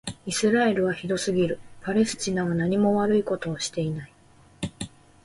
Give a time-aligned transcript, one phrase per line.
[0.25, 1.59] イスラエルはひどすぎる。
[1.81, 4.13] パレスチナはなにも悪いことをしていない。